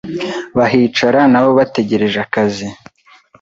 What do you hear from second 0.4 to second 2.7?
bahicara nabo bategereje akazi